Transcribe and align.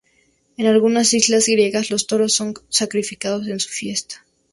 En 0.57 0.65
algunas 0.65 1.13
islas 1.13 1.45
griegas, 1.45 1.91
los 1.91 2.07
toros 2.07 2.33
son 2.33 2.55
sacrificados 2.69 3.47
en 3.47 3.59
su 3.59 3.69
fiesta. 3.69 4.25